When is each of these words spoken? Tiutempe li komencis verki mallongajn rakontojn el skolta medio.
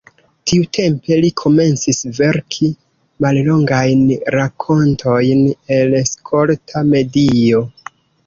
Tiutempe 0.49 1.17
li 1.23 1.27
komencis 1.41 1.99
verki 2.19 2.69
mallongajn 3.25 4.01
rakontojn 4.37 5.45
el 5.79 5.95
skolta 6.15 6.83
medio. 6.95 7.63